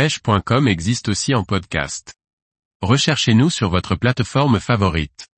[0.00, 2.14] pêche.com existe aussi en podcast.
[2.80, 5.28] Recherchez-nous sur votre plateforme favorite.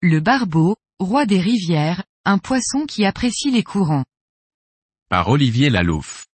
[0.00, 4.04] Le barbeau, roi des rivières, un poisson qui apprécie les courants.
[5.08, 6.28] Par Olivier Lalouf.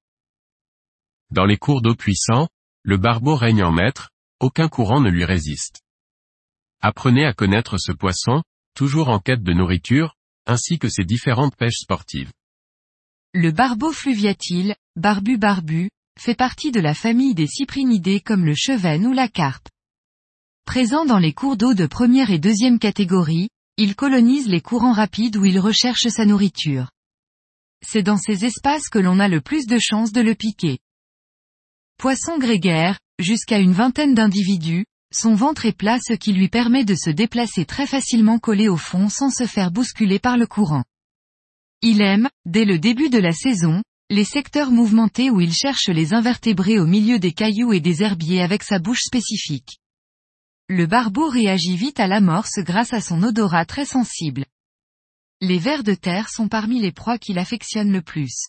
[1.30, 2.50] Dans les cours d'eau puissants,
[2.82, 4.10] le barbeau règne en maître,
[4.40, 5.80] aucun courant ne lui résiste.
[6.82, 8.42] Apprenez à connaître ce poisson,
[8.74, 12.30] toujours en quête de nourriture, ainsi que ses différentes pêches sportives.
[13.32, 15.88] Le barbeau fluviatile, barbu barbu,
[16.18, 19.68] fait partie de la famille des cyprinidés comme le chevenne ou la carpe.
[20.64, 25.36] Présent dans les cours d'eau de première et deuxième catégorie, il colonise les courants rapides
[25.36, 26.91] où il recherche sa nourriture.
[27.84, 30.78] C'est dans ces espaces que l'on a le plus de chances de le piquer.
[31.98, 36.94] Poisson grégaire, jusqu'à une vingtaine d'individus, son ventre est plat ce qui lui permet de
[36.94, 40.84] se déplacer très facilement collé au fond sans se faire bousculer par le courant.
[41.83, 46.12] Il aime, dès le début de la saison, les secteurs mouvementés où il cherche les
[46.12, 49.80] invertébrés au milieu des cailloux et des herbiers avec sa bouche spécifique.
[50.68, 54.44] Le barbeau réagit vite à l'amorce grâce à son odorat très sensible.
[55.41, 58.48] Les vers de terre sont parmi les proies qu'il affectionne le plus.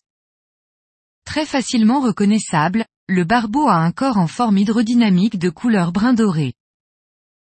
[1.26, 6.54] Très facilement reconnaissable, le barbeau a un corps en forme hydrodynamique de couleur brun doré.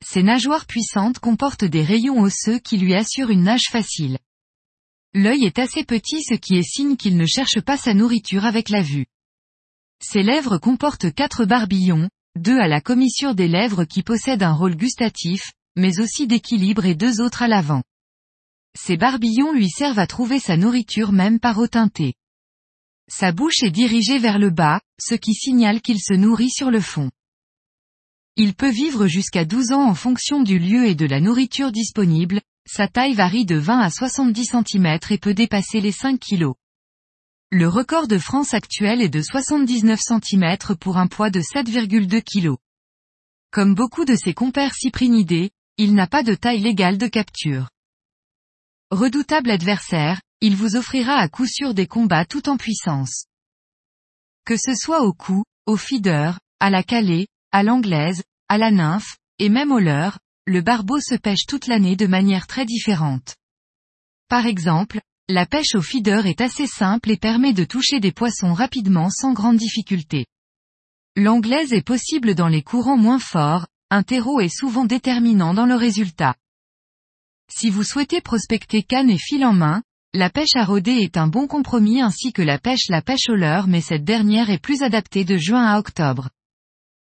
[0.06, 4.18] Ses nageoires puissantes comportent des rayons osseux qui lui assurent une nage facile.
[5.14, 8.70] L'œil est assez petit ce qui est signe qu'il ne cherche pas sa nourriture avec
[8.70, 9.08] la vue.
[10.02, 14.76] Ses lèvres comportent quatre barbillons, deux à la commissure des lèvres qui possèdent un rôle
[14.76, 17.84] gustatif, mais aussi d'équilibre et deux autres à l'avant.
[18.80, 22.14] Ces barbillons lui servent à trouver sa nourriture même par eau teintée.
[23.10, 26.80] Sa bouche est dirigée vers le bas, ce qui signale qu'il se nourrit sur le
[26.80, 27.12] fond.
[28.38, 32.42] Il peut vivre jusqu'à 12 ans en fonction du lieu et de la nourriture disponible,
[32.68, 36.54] sa taille varie de 20 à 70 cm et peut dépasser les 5 kg.
[37.52, 42.56] Le record de France actuel est de 79 cm pour un poids de 7,2 kg.
[43.52, 47.70] Comme beaucoup de ses compères cyprinidés, il n'a pas de taille légale de capture.
[48.92, 53.26] Redoutable adversaire, il vous offrira à coup sûr des combats tout en puissance.
[54.46, 59.18] Que ce soit au coup, au feeder, à la calée, à l'anglaise, à la nymphe,
[59.40, 63.36] et même au leurre, le barbeau se pêche toute l'année de manière très différente.
[64.28, 68.54] Par exemple, la pêche au feeder est assez simple et permet de toucher des poissons
[68.54, 70.26] rapidement sans grande difficulté.
[71.16, 75.76] L'anglaise est possible dans les courants moins forts, un terreau est souvent déterminant dans le
[75.76, 76.36] résultat.
[77.54, 81.28] Si vous souhaitez prospecter canne et fil en main, la pêche à rôder est un
[81.28, 84.82] bon compromis ainsi que la pêche la pêche au leurre mais cette dernière est plus
[84.82, 86.30] adaptée de juin à octobre.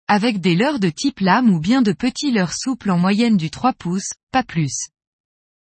[0.07, 3.49] Avec des leurres de type lame ou bien de petits leurres souples en moyenne du
[3.49, 4.89] 3 pouces, pas plus.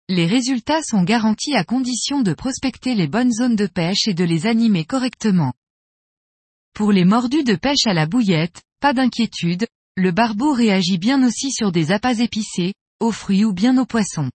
[0.09, 4.23] Les résultats sont garantis à condition de prospecter les bonnes zones de pêche et de
[4.23, 5.53] les animer correctement.
[6.73, 11.51] Pour les mordus de pêche à la bouillette, pas d'inquiétude, le barbeau réagit bien aussi
[11.51, 14.31] sur des appâts épicés, aux fruits ou bien aux poissons.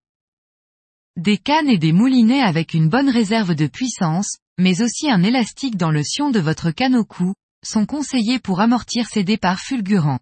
[1.16, 5.76] Des cannes et des moulinets avec une bonne réserve de puissance, mais aussi un élastique
[5.76, 10.20] dans le sion de votre canne au cou, sont conseillés pour amortir ces départs fulgurants.